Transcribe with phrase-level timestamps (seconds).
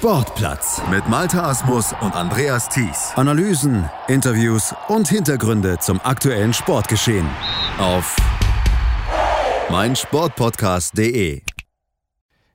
[0.00, 3.12] Sportplatz mit Malta Asmus und Andreas Thies.
[3.16, 7.28] Analysen, Interviews und Hintergründe zum aktuellen Sportgeschehen
[7.78, 8.16] auf
[9.68, 11.42] meinsportpodcast.de.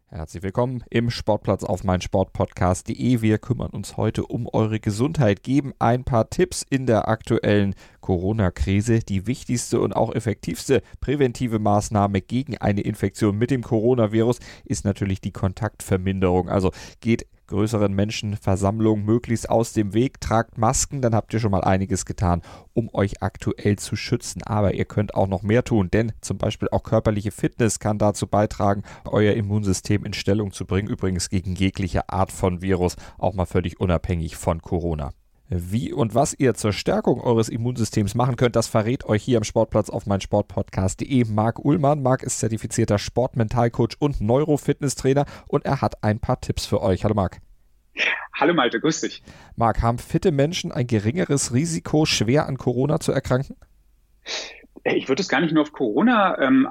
[0.07, 3.21] Herzlich willkommen im Sportplatz auf meinsportpodcast.de.
[3.21, 9.01] Wir kümmern uns heute um eure Gesundheit, geben ein paar Tipps in der aktuellen Corona-Krise.
[9.01, 15.21] Die wichtigste und auch effektivste präventive Maßnahme gegen eine Infektion mit dem Coronavirus ist natürlich
[15.21, 16.49] die Kontaktverminderung.
[16.49, 16.71] Also
[17.01, 20.21] geht größeren Menschenversammlungen möglichst aus dem Weg.
[20.21, 22.41] Tragt Masken, dann habt ihr schon mal einiges getan,
[22.73, 24.43] um euch aktuell zu schützen.
[24.43, 28.27] Aber ihr könnt auch noch mehr tun, denn zum Beispiel auch körperliche Fitness kann dazu
[28.27, 30.87] beitragen, euer Immunsystem in Stellung zu bringen.
[30.87, 35.11] Übrigens gegen jegliche Art von Virus, auch mal völlig unabhängig von Corona.
[35.47, 39.43] Wie und was ihr zur Stärkung eures Immunsystems machen könnt, das verrät euch hier am
[39.43, 42.01] Sportplatz auf meinsportpodcast.de Marc Ullmann.
[42.01, 47.03] Marc ist zertifizierter Sportmentalcoach und Neurofitnesstrainer und er hat ein paar Tipps für euch.
[47.03, 47.44] Hallo Marc.
[48.37, 49.23] Hallo Malte, grüß dich.
[49.55, 53.55] Marc, haben fitte Menschen ein geringeres Risiko, schwer an Corona zu erkranken?
[54.93, 56.67] ich würde es gar nicht nur auf Corona ähm,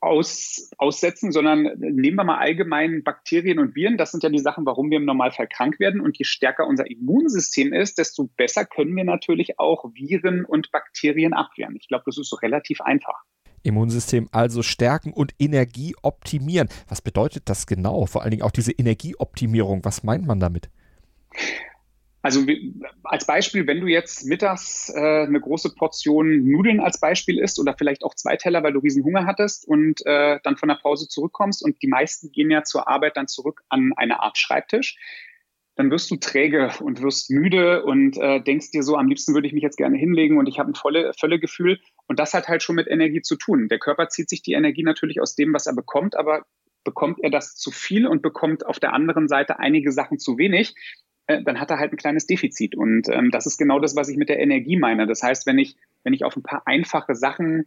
[0.00, 3.96] aus, aussetzen, sondern nehmen wir mal allgemein Bakterien und Viren.
[3.96, 6.02] Das sind ja die Sachen, warum wir im Normalfall krank werden.
[6.02, 11.32] Und je stärker unser Immunsystem ist, desto besser können wir natürlich auch Viren und Bakterien
[11.32, 11.74] abwehren.
[11.76, 13.22] Ich glaube, das ist so relativ einfach.
[13.62, 16.68] Immunsystem also stärken und Energie optimieren.
[16.88, 18.04] Was bedeutet das genau?
[18.04, 19.86] Vor allen Dingen auch diese Energieoptimierung.
[19.86, 20.68] Was meint man damit?
[22.24, 22.46] Also
[23.02, 27.74] als Beispiel, wenn du jetzt mittags äh, eine große Portion Nudeln als Beispiel isst oder
[27.76, 31.06] vielleicht auch zwei Teller, weil du riesen Hunger hattest und äh, dann von der Pause
[31.06, 34.96] zurückkommst und die meisten gehen ja zur Arbeit dann zurück an eine Art Schreibtisch,
[35.76, 39.46] dann wirst du träge und wirst müde und äh, denkst dir so, am liebsten würde
[39.46, 41.78] ich mich jetzt gerne hinlegen und ich habe ein volle, volle Gefühl.
[42.06, 43.68] Und das hat halt schon mit Energie zu tun.
[43.68, 46.44] Der Körper zieht sich die Energie natürlich aus dem, was er bekommt, aber
[46.84, 50.74] bekommt er das zu viel und bekommt auf der anderen Seite einige Sachen zu wenig,
[51.26, 52.76] dann hat er halt ein kleines Defizit.
[52.76, 55.06] Und ähm, das ist genau das, was ich mit der Energie meine.
[55.06, 57.66] Das heißt, wenn ich, wenn ich auf ein paar einfache Sachen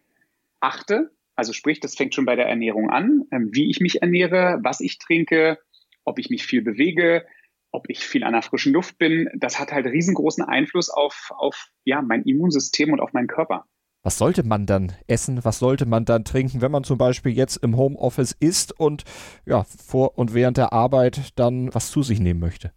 [0.59, 4.59] achte, also sprich, das fängt schon bei der Ernährung an, ähm, wie ich mich ernähre,
[4.63, 5.59] was ich trinke,
[6.03, 7.25] ob ich mich viel bewege,
[7.71, 11.69] ob ich viel an der frischen Luft bin, das hat halt riesengroßen Einfluss auf, auf
[11.83, 13.65] ja, mein Immunsystem und auf meinen Körper.
[14.03, 15.43] Was sollte man dann essen?
[15.43, 19.03] Was sollte man dann trinken, wenn man zum Beispiel jetzt im Homeoffice isst und
[19.45, 22.71] ja, vor und während der Arbeit dann was zu sich nehmen möchte?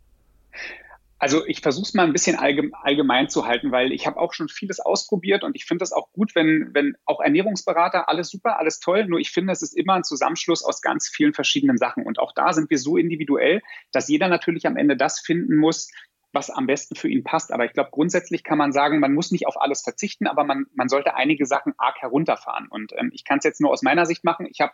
[1.21, 4.49] Also ich versuche es mal ein bisschen allgemein zu halten, weil ich habe auch schon
[4.49, 8.81] vieles ausprobiert und ich finde das auch gut, wenn, wenn auch Ernährungsberater, alles super, alles
[8.81, 12.07] toll, nur ich finde, es ist immer ein Zusammenschluss aus ganz vielen verschiedenen Sachen.
[12.07, 13.61] Und auch da sind wir so individuell,
[13.93, 15.91] dass jeder natürlich am Ende das finden muss,
[16.33, 17.53] was am besten für ihn passt.
[17.53, 20.67] Aber ich glaube, grundsätzlich kann man sagen, man muss nicht auf alles verzichten, aber man,
[20.75, 22.67] man sollte einige Sachen arg herunterfahren.
[22.69, 24.47] Und ähm, ich kann es jetzt nur aus meiner Sicht machen.
[24.51, 24.73] Ich habe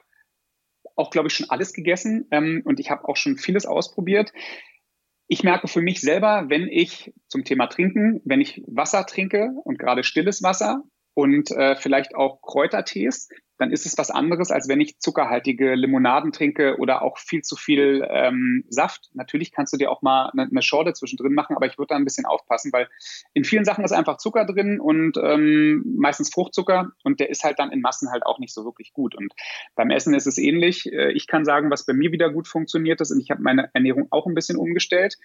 [0.94, 4.32] auch, glaube ich, schon alles gegessen ähm, und ich habe auch schon vieles ausprobiert.
[5.28, 9.78] Ich merke für mich selber, wenn ich zum Thema Trinken, wenn ich Wasser trinke und
[9.78, 13.28] gerade stilles Wasser und äh, vielleicht auch Kräutertees,
[13.58, 17.56] dann ist es was anderes, als wenn ich zuckerhaltige Limonaden trinke oder auch viel zu
[17.56, 19.10] viel ähm, Saft.
[19.14, 21.96] Natürlich kannst du dir auch mal eine, eine Schorle zwischendrin machen, aber ich würde da
[21.96, 22.88] ein bisschen aufpassen, weil
[23.32, 27.58] in vielen Sachen ist einfach Zucker drin und ähm, meistens Fruchtzucker und der ist halt
[27.58, 29.14] dann in Massen halt auch nicht so wirklich gut.
[29.14, 29.32] Und
[29.74, 30.92] beim Essen ist es ähnlich.
[30.92, 33.70] Äh, ich kann sagen, was bei mir wieder gut funktioniert ist und ich habe meine
[33.72, 35.16] Ernährung auch ein bisschen umgestellt.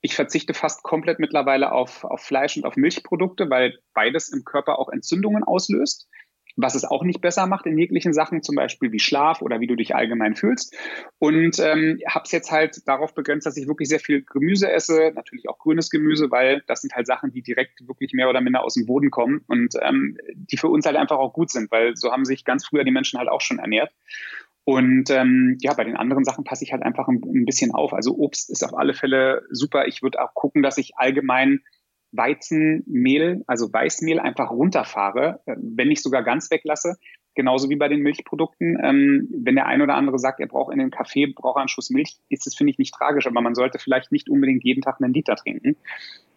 [0.00, 4.78] Ich verzichte fast komplett mittlerweile auf, auf Fleisch und auf Milchprodukte, weil beides im Körper
[4.78, 6.08] auch Entzündungen auslöst
[6.56, 9.66] was es auch nicht besser macht in jeglichen Sachen, zum Beispiel wie Schlaf oder wie
[9.66, 10.76] du dich allgemein fühlst.
[11.18, 15.12] Und ähm, habe es jetzt halt darauf begrenzt, dass ich wirklich sehr viel Gemüse esse,
[15.14, 18.62] natürlich auch grünes Gemüse, weil das sind halt Sachen, die direkt wirklich mehr oder minder
[18.62, 21.96] aus dem Boden kommen und ähm, die für uns halt einfach auch gut sind, weil
[21.96, 23.92] so haben sich ganz früher die Menschen halt auch schon ernährt.
[24.64, 27.92] Und ähm, ja, bei den anderen Sachen passe ich halt einfach ein, ein bisschen auf.
[27.92, 29.86] Also Obst ist auf alle Fälle super.
[29.88, 31.62] Ich würde auch gucken, dass ich allgemein
[32.12, 36.96] Weizenmehl, also Weißmehl einfach runterfahre, äh, wenn nicht sogar ganz weglasse.
[37.34, 38.78] Genauso wie bei den Milchprodukten.
[38.82, 41.88] Ähm, wenn der ein oder andere sagt, er braucht in den Kaffee, braucht einen Schuss
[41.88, 45.00] Milch, ist das, finde ich, nicht tragisch, aber man sollte vielleicht nicht unbedingt jeden Tag
[45.00, 45.76] einen Liter trinken.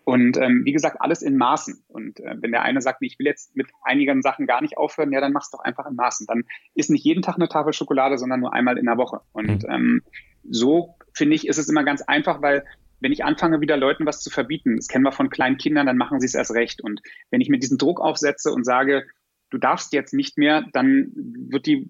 [0.06, 1.84] Und ähm, wie gesagt, alles in Maßen.
[1.88, 5.12] Und äh, wenn der eine sagt, ich will jetzt mit einigen Sachen gar nicht aufhören,
[5.12, 6.28] ja, dann mach's doch einfach in Maßen.
[6.28, 6.44] Dann
[6.76, 9.22] ist nicht jeden Tag eine Tafel Schokolade, sondern nur einmal in der Woche.
[9.34, 9.70] Und mhm.
[9.70, 10.02] ähm,
[10.48, 12.64] so finde ich, ist es immer ganz einfach, weil
[13.06, 15.96] wenn ich anfange, wieder Leuten was zu verbieten, das kennen wir von kleinen Kindern, dann
[15.96, 16.82] machen sie es erst recht.
[16.82, 19.06] Und wenn ich mir diesen Druck aufsetze und sage,
[19.52, 21.88] du darfst jetzt nicht mehr, dann wird die,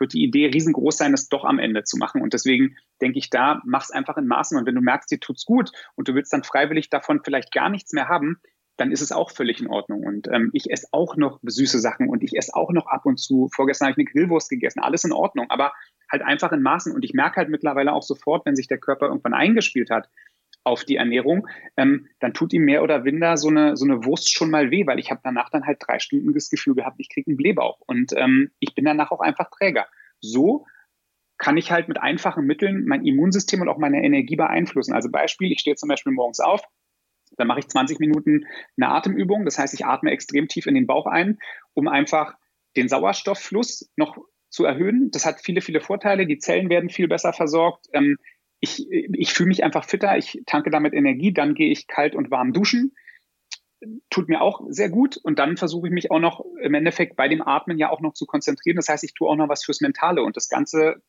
[0.00, 2.20] wird die Idee riesengroß sein, das doch am Ende zu machen.
[2.20, 4.58] Und deswegen denke ich da, mach's einfach in Maßen.
[4.58, 7.68] Und wenn du merkst, dir tut's gut und du willst dann freiwillig davon vielleicht gar
[7.68, 8.40] nichts mehr haben,
[8.76, 10.02] dann ist es auch völlig in Ordnung.
[10.02, 13.20] Und ähm, ich esse auch noch süße Sachen und ich esse auch noch ab und
[13.20, 13.48] zu.
[13.54, 15.74] Vorgestern habe ich eine Grillwurst gegessen, alles in Ordnung, aber
[16.10, 16.92] halt einfach in Maßen.
[16.92, 20.08] Und ich merke halt mittlerweile auch sofort, wenn sich der Körper irgendwann eingespielt hat,
[20.64, 24.32] auf die Ernährung, ähm, dann tut ihm mehr oder minder so eine, so eine Wurst
[24.32, 27.08] schon mal weh, weil ich habe danach dann halt drei Stunden das Gefühl gehabt, ich
[27.08, 29.86] kriege einen Blähbauch und ähm, ich bin danach auch einfach träger.
[30.20, 30.66] So
[31.38, 34.92] kann ich halt mit einfachen Mitteln mein Immunsystem und auch meine Energie beeinflussen.
[34.92, 36.62] Also Beispiel, ich stehe zum Beispiel morgens auf,
[37.36, 38.46] dann mache ich 20 Minuten
[38.76, 39.46] eine Atemübung.
[39.46, 41.38] Das heißt, ich atme extrem tief in den Bauch ein,
[41.72, 42.34] um einfach
[42.76, 44.18] den Sauerstofffluss noch
[44.50, 45.10] zu erhöhen.
[45.12, 46.26] Das hat viele, viele Vorteile.
[46.26, 47.86] Die Zellen werden viel besser versorgt.
[47.92, 48.18] Ähm,
[48.60, 50.16] ich, ich fühle mich einfach fitter.
[50.16, 51.32] Ich tanke damit Energie.
[51.32, 52.94] Dann gehe ich kalt und warm duschen.
[54.10, 55.16] Tut mir auch sehr gut.
[55.16, 58.12] Und dann versuche ich mich auch noch im Endeffekt bei dem Atmen ja auch noch
[58.12, 58.76] zu konzentrieren.
[58.76, 60.22] Das heißt, ich tue auch noch was fürs Mentale.
[60.22, 61.02] Und das Ganze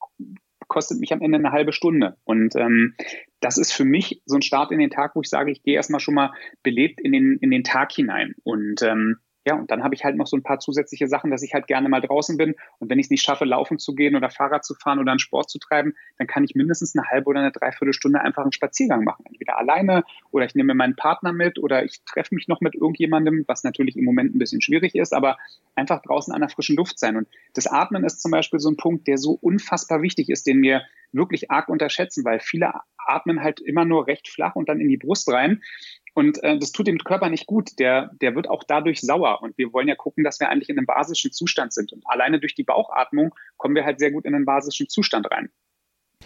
[0.68, 2.16] kostet mich am Ende eine halbe Stunde.
[2.24, 2.96] Und ähm,
[3.42, 5.76] das ist für mich so ein Start in den Tag, wo ich sage, ich gehe
[5.76, 6.32] erstmal schon mal
[6.64, 8.36] belebt in den, in den Tag hinein.
[8.44, 11.42] Und ähm, ja, und dann habe ich halt noch so ein paar zusätzliche Sachen, dass
[11.42, 12.54] ich halt gerne mal draußen bin.
[12.78, 15.20] Und wenn ich es nicht schaffe, laufen zu gehen oder Fahrrad zu fahren oder einen
[15.20, 19.04] Sport zu treiben, dann kann ich mindestens eine halbe oder eine Dreiviertelstunde einfach einen Spaziergang
[19.04, 19.26] machen.
[19.26, 23.44] Entweder alleine oder ich nehme meinen Partner mit oder ich treffe mich noch mit irgendjemandem,
[23.48, 25.38] was natürlich im Moment ein bisschen schwierig ist, aber
[25.76, 27.18] einfach draußen an der frischen Luft sein.
[27.18, 30.62] Und das Atmen ist zum Beispiel so ein Punkt, der so unfassbar wichtig ist, den
[30.62, 30.84] wir
[31.14, 34.98] wirklich arg unterschätzen, weil viele atmen halt immer nur recht flach und dann in die
[34.98, 35.62] Brust rein.
[36.14, 37.80] Und äh, das tut dem Körper nicht gut.
[37.80, 39.42] Der, der wird auch dadurch sauer.
[39.42, 41.94] Und wir wollen ja gucken, dass wir eigentlich in einem basischen Zustand sind.
[41.94, 45.50] Und alleine durch die Bauchatmung kommen wir halt sehr gut in einen basischen Zustand rein.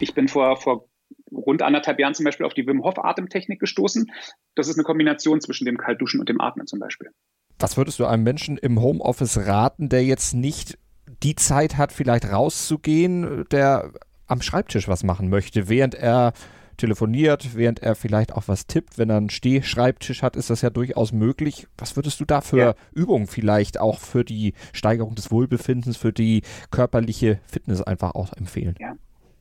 [0.00, 0.88] Ich bin vor, vor
[1.30, 4.10] rund anderthalb Jahren zum Beispiel auf die Wim Hof Atemtechnik gestoßen.
[4.54, 7.10] Das ist eine Kombination zwischen dem Kaltduschen und dem Atmen zum Beispiel.
[7.58, 10.78] Was würdest du einem Menschen im Homeoffice raten, der jetzt nicht
[11.22, 13.92] die Zeit hat, vielleicht rauszugehen, der
[14.26, 16.32] am Schreibtisch was machen möchte, während er
[16.76, 18.98] telefoniert, während er vielleicht auch was tippt.
[18.98, 21.66] Wenn er einen Stehschreibtisch hat, ist das ja durchaus möglich.
[21.78, 22.74] Was würdest du da für ja.
[22.92, 28.74] Übungen vielleicht auch für die Steigerung des Wohlbefindens, für die körperliche Fitness einfach auch empfehlen?
[28.80, 28.96] Ja.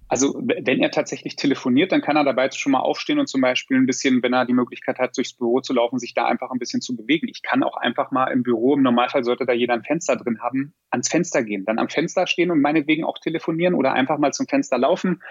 [0.08, 3.78] Also wenn er tatsächlich telefoniert, dann kann er dabei schon mal aufstehen und zum Beispiel
[3.78, 6.60] ein bisschen, wenn er die Möglichkeit hat, durchs Büro zu laufen, sich da einfach ein
[6.60, 7.28] bisschen zu bewegen.
[7.28, 10.42] Ich kann auch einfach mal im Büro, im Normalfall sollte da jeder ein Fenster drin
[10.42, 14.32] haben, ans Fenster gehen, dann am Fenster stehen und meinetwegen auch telefonieren oder einfach mal
[14.32, 15.24] zum Fenster laufen,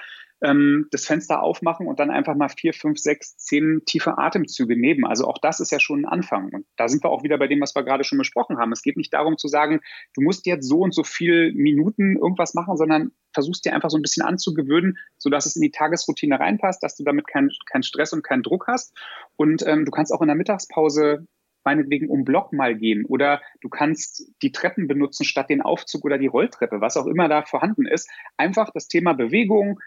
[0.44, 5.04] ähm, das Fenster aufmachen und dann einfach mal vier, fünf, sechs, zehn tiefe Atemzüge nehmen.
[5.06, 6.50] Also auch das ist ja schon ein Anfang.
[6.52, 8.70] Und da sind wir auch wieder bei dem, was wir gerade schon besprochen haben.
[8.72, 9.80] Es geht nicht darum zu sagen,
[10.14, 13.98] du musst jetzt so und so viel Minuten irgendwas machen, sondern versuchst dir einfach so
[13.98, 18.12] ein bisschen anzugewöhnen, sodass es in die Tagesroutine reinpasst, dass du damit keinen kein Stress
[18.12, 18.94] und keinen Druck hast.
[19.36, 21.26] Und ähm, du kannst auch in der Mittagspause
[21.64, 26.18] meinetwegen um Block mal gehen oder du kannst die Treppen benutzen statt den Aufzug oder
[26.18, 28.08] die Rolltreppe, was auch immer da vorhanden ist.
[28.36, 29.80] Einfach das Thema Bewegung,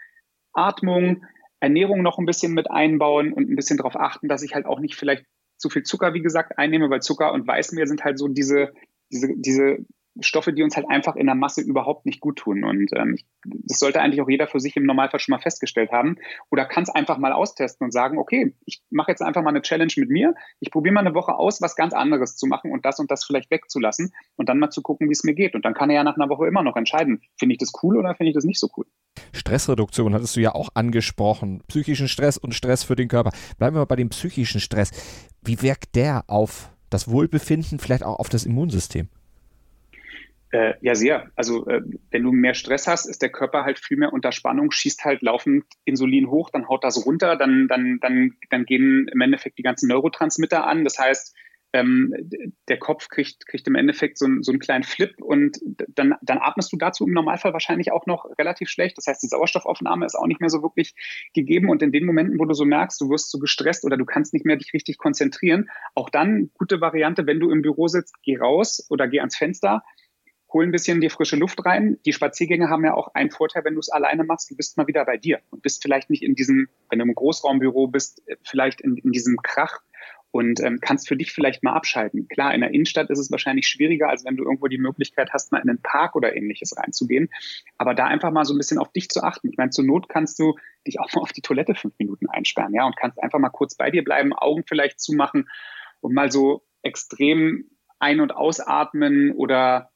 [0.58, 1.24] Atmung,
[1.60, 4.80] Ernährung noch ein bisschen mit einbauen und ein bisschen darauf achten, dass ich halt auch
[4.80, 5.24] nicht vielleicht
[5.56, 8.72] zu viel Zucker, wie gesagt, einnehme, weil Zucker und Weißmehl sind halt so diese,
[9.10, 9.78] diese, diese
[10.20, 12.64] Stoffe, die uns halt einfach in der Masse überhaupt nicht gut tun.
[12.64, 16.16] Und ähm, das sollte eigentlich auch jeder für sich im Normalfall schon mal festgestellt haben.
[16.50, 19.62] Oder kann es einfach mal austesten und sagen, okay, ich mache jetzt einfach mal eine
[19.62, 20.34] Challenge mit mir.
[20.60, 23.24] Ich probiere mal eine Woche aus, was ganz anderes zu machen und das und das
[23.24, 25.54] vielleicht wegzulassen und dann mal zu gucken, wie es mir geht.
[25.54, 27.96] Und dann kann er ja nach einer Woche immer noch entscheiden, finde ich das cool
[27.96, 28.86] oder finde ich das nicht so cool.
[29.32, 31.62] Stressreduktion hattest du ja auch angesprochen.
[31.68, 33.32] Psychischen Stress und Stress für den Körper.
[33.58, 34.90] Bleiben wir mal bei dem psychischen Stress.
[35.42, 39.08] Wie wirkt der auf das Wohlbefinden, vielleicht auch auf das Immunsystem?
[40.50, 41.30] Äh, ja, sehr.
[41.36, 44.70] Also äh, wenn du mehr Stress hast, ist der Körper halt viel mehr unter Spannung,
[44.70, 49.20] schießt halt laufend Insulin hoch, dann haut das runter, dann, dann, dann, dann gehen im
[49.20, 50.84] Endeffekt die ganzen Neurotransmitter an.
[50.84, 51.34] Das heißt,
[51.72, 52.14] ähm,
[52.68, 55.58] der Kopf kriegt, kriegt im Endeffekt so, ein, so einen kleinen Flip und
[55.88, 58.96] dann, dann atmest du dazu im Normalfall wahrscheinlich auch noch relativ schlecht.
[58.96, 60.94] Das heißt, die Sauerstoffaufnahme ist auch nicht mehr so wirklich
[61.34, 61.68] gegeben.
[61.68, 64.32] Und in den Momenten, wo du so merkst, du wirst so gestresst oder du kannst
[64.32, 68.38] nicht mehr dich richtig konzentrieren, auch dann gute Variante, wenn du im Büro sitzt, geh
[68.38, 69.82] raus oder geh ans Fenster,
[70.50, 71.98] hol ein bisschen die frische Luft rein.
[72.06, 74.86] Die Spaziergänge haben ja auch einen Vorteil, wenn du es alleine machst, du bist mal
[74.86, 78.80] wieder bei dir und bist vielleicht nicht in diesem, wenn du im Großraumbüro bist, vielleicht
[78.80, 79.80] in, in diesem Krach
[80.30, 82.28] und ähm, kannst für dich vielleicht mal abschalten.
[82.28, 85.52] Klar, in der Innenstadt ist es wahrscheinlich schwieriger, als wenn du irgendwo die Möglichkeit hast,
[85.52, 87.30] mal in einen Park oder ähnliches reinzugehen.
[87.78, 89.48] Aber da einfach mal so ein bisschen auf dich zu achten.
[89.48, 90.56] Ich meine, zur Not kannst du
[90.86, 93.74] dich auch mal auf die Toilette fünf Minuten einsperren, ja, und kannst einfach mal kurz
[93.74, 95.48] bei dir bleiben, Augen vielleicht zumachen
[96.00, 99.90] und mal so extrem ein- und ausatmen oder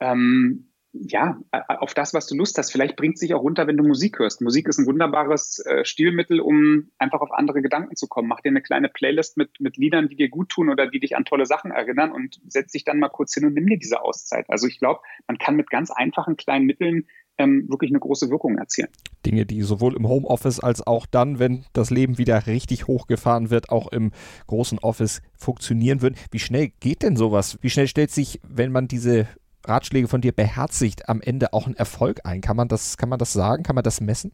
[0.00, 2.72] ähm, ja, auf das, was du Lust hast.
[2.72, 4.40] Vielleicht bringt es sich auch runter, wenn du Musik hörst.
[4.40, 8.28] Musik ist ein wunderbares äh, Stilmittel, um einfach auf andere Gedanken zu kommen.
[8.28, 11.16] Mach dir eine kleine Playlist mit, mit Liedern, die dir gut tun oder die dich
[11.16, 14.02] an tolle Sachen erinnern und setz dich dann mal kurz hin und nimm dir diese
[14.02, 14.46] Auszeit.
[14.48, 18.58] Also ich glaube, man kann mit ganz einfachen kleinen Mitteln ähm, wirklich eine große Wirkung
[18.58, 18.88] erzielen.
[19.24, 23.68] Dinge, die sowohl im Homeoffice als auch dann, wenn das Leben wieder richtig hochgefahren wird,
[23.68, 24.10] auch im
[24.46, 26.16] großen Office funktionieren würden.
[26.30, 27.58] Wie schnell geht denn sowas?
[27.60, 29.28] Wie schnell stellt sich, wenn man diese
[29.64, 32.40] Ratschläge von dir beherzigt, am Ende auch ein Erfolg ein.
[32.40, 33.62] Kann man das, kann man das sagen?
[33.62, 34.32] Kann man das messen?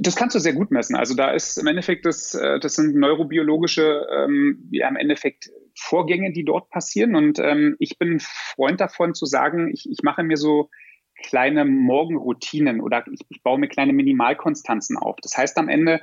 [0.00, 0.94] Das kannst du sehr gut messen.
[0.94, 6.32] Also da ist im Endeffekt, das, äh, das sind neurobiologische, ähm, ja, im Endeffekt Vorgänge,
[6.32, 7.16] die dort passieren.
[7.16, 10.70] Und ähm, ich bin Freund davon zu sagen, ich, ich mache mir so
[11.22, 15.16] kleine Morgenroutinen oder ich, ich baue mir kleine Minimalkonstanzen auf.
[15.22, 16.00] Das heißt am Ende,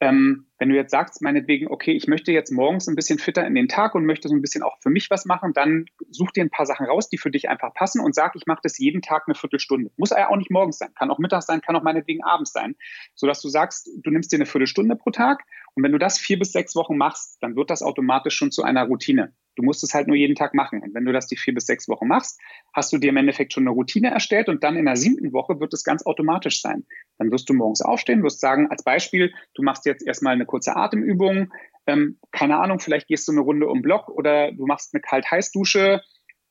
[0.00, 3.54] ähm, wenn du jetzt sagst, meinetwegen, okay, ich möchte jetzt morgens ein bisschen fitter in
[3.54, 6.42] den Tag und möchte so ein bisschen auch für mich was machen, dann such dir
[6.42, 9.02] ein paar Sachen raus, die für dich einfach passen und sag, ich mache das jeden
[9.02, 9.90] Tag eine Viertelstunde.
[9.96, 12.76] Muss ja auch nicht morgens sein, kann auch mittags sein, kann auch meinetwegen abends sein,
[13.14, 16.38] sodass du sagst, du nimmst dir eine Viertelstunde pro Tag und wenn du das vier
[16.38, 19.34] bis sechs Wochen machst, dann wird das automatisch schon zu einer Routine.
[19.56, 20.82] Du musst es halt nur jeden Tag machen.
[20.82, 22.40] Und wenn du das die vier bis sechs Wochen machst,
[22.72, 25.60] hast du dir im Endeffekt schon eine Routine erstellt und dann in der siebten Woche
[25.60, 26.86] wird es ganz automatisch sein.
[27.18, 30.76] Dann wirst du morgens aufstehen, wirst sagen, als Beispiel, du machst jetzt erstmal eine kurze
[30.76, 31.52] Atemübung,
[31.86, 36.02] ähm, keine Ahnung, vielleicht gehst du eine Runde um Block oder du machst eine Kalt-Heiß-Dusche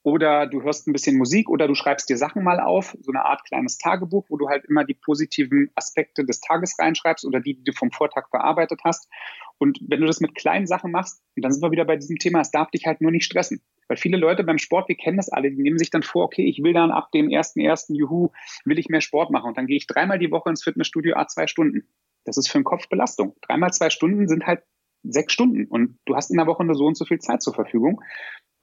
[0.04, 3.26] oder du hörst ein bisschen Musik oder du schreibst dir Sachen mal auf, so eine
[3.26, 7.56] Art kleines Tagebuch, wo du halt immer die positiven Aspekte des Tages reinschreibst oder die,
[7.56, 9.10] die du vom Vortag verarbeitet hast.
[9.58, 12.42] Und wenn du das mit kleinen Sachen machst, dann sind wir wieder bei diesem Thema,
[12.42, 13.62] es darf dich halt nur nicht stressen.
[13.88, 16.46] Weil viele Leute beim Sport, wir kennen das alle, die nehmen sich dann vor, okay,
[16.46, 18.30] ich will dann ab dem ersten ersten Juhu,
[18.66, 19.48] will ich mehr Sport machen.
[19.48, 21.88] Und dann gehe ich dreimal die Woche ins Fitnessstudio, a zwei Stunden.
[22.26, 23.36] Das ist für den Kopf Belastung.
[23.42, 24.64] Dreimal zwei Stunden sind halt
[25.04, 27.54] sechs Stunden und du hast in der Woche nur so und so viel Zeit zur
[27.54, 28.02] Verfügung.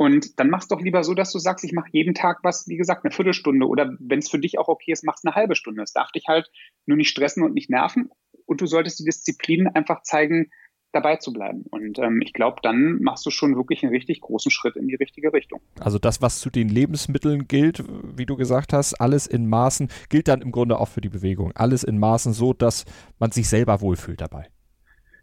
[0.00, 2.78] Und dann machst doch lieber so, dass du sagst, ich mache jeden Tag was, wie
[2.78, 5.82] gesagt, eine Viertelstunde oder wenn es für dich auch okay ist, machst eine halbe Stunde.
[5.82, 6.50] Es darf dich halt
[6.86, 8.08] nur nicht stressen und nicht nerven.
[8.46, 10.50] Und du solltest die Disziplin einfach zeigen,
[10.92, 11.66] dabei zu bleiben.
[11.70, 14.94] Und ähm, ich glaube, dann machst du schon wirklich einen richtig großen Schritt in die
[14.94, 15.60] richtige Richtung.
[15.78, 17.84] Also das, was zu den Lebensmitteln gilt,
[18.16, 21.52] wie du gesagt hast, alles in Maßen, gilt dann im Grunde auch für die Bewegung.
[21.54, 22.86] Alles in Maßen so, dass
[23.18, 24.48] man sich selber wohlfühlt dabei.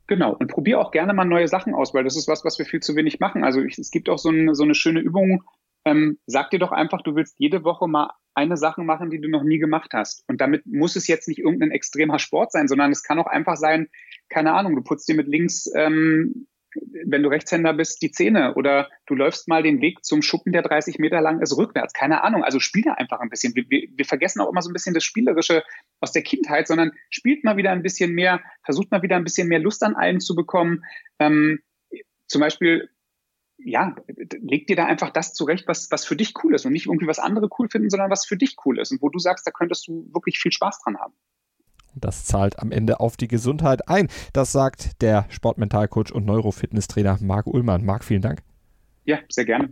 [0.08, 2.66] Genau, und probier auch gerne mal neue Sachen aus, weil das ist was, was wir
[2.66, 3.44] viel zu wenig machen.
[3.44, 5.44] Also ich, es gibt auch so, ein, so eine schöne Übung,
[5.84, 9.30] ähm, sag dir doch einfach, du willst jede Woche mal eine Sache machen, die du
[9.30, 10.24] noch nie gemacht hast.
[10.28, 13.58] Und damit muss es jetzt nicht irgendein extremer Sport sein, sondern es kann auch einfach
[13.58, 13.90] sein,
[14.30, 16.48] keine Ahnung, du putzt dir mit links, ähm,
[17.06, 20.62] wenn du Rechtshänder bist, die Zähne oder du läufst mal den Weg zum Schuppen, der
[20.62, 21.94] 30 Meter lang ist, rückwärts.
[21.94, 22.44] Keine Ahnung.
[22.44, 23.56] Also spiele einfach ein bisschen.
[23.56, 25.64] Wir, wir, wir vergessen auch immer so ein bisschen das Spielerische
[26.00, 29.48] aus der Kindheit, sondern spielt mal wieder ein bisschen mehr, versucht mal wieder ein bisschen
[29.48, 30.84] mehr Lust an allem zu bekommen.
[31.20, 31.60] Ähm,
[32.28, 32.90] zum Beispiel
[33.60, 33.96] ja,
[34.40, 37.08] leg dir da einfach das zurecht, was, was für dich cool ist und nicht irgendwie
[37.08, 39.52] was andere cool finden, sondern was für dich cool ist und wo du sagst, da
[39.52, 41.14] könntest du wirklich viel Spaß dran haben.
[42.00, 44.08] Das zahlt am Ende auf die Gesundheit ein.
[44.34, 47.86] Das sagt der Sportmentalcoach und Neurofitnesstrainer Marc Ullmann.
[47.86, 48.42] Marc, vielen Dank.
[49.06, 49.70] Ja, sehr gerne.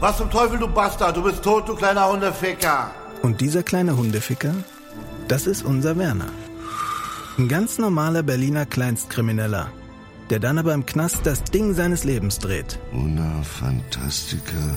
[0.00, 1.16] Was zum Teufel, du Bastard?
[1.16, 2.92] Du bist tot, du kleiner Hundeficker.
[3.22, 4.54] Und dieser kleine Hundeficker,
[5.26, 6.30] das ist unser Werner.
[7.36, 9.70] Ein ganz normaler Berliner Kleinstkrimineller,
[10.30, 12.78] der dann aber im Knast das Ding seines Lebens dreht.
[12.92, 14.76] Una Fantastica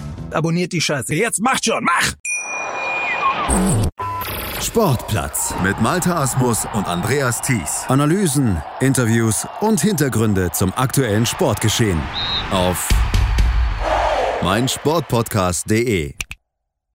[0.33, 1.13] Abonniert die Scheiße.
[1.13, 2.13] Jetzt macht schon, mach!
[4.61, 7.85] Sportplatz mit Malta Asmus und Andreas Thies.
[7.87, 11.99] Analysen, Interviews und Hintergründe zum aktuellen Sportgeschehen
[12.51, 12.87] auf
[14.43, 16.13] meinsportpodcast.de.